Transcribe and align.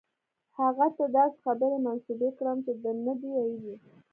هغه 0.59 0.87
ته 0.97 1.05
داسې 1.17 1.37
خبرې 1.45 1.77
منسوبې 1.85 2.29
کړم 2.37 2.57
چې 2.65 2.71
ده 2.83 2.91
نه 3.05 3.13
دي 3.19 3.29
ویلي. 3.35 3.75